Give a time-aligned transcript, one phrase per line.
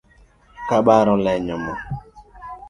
[0.69, 1.81] Kabar olenyo moo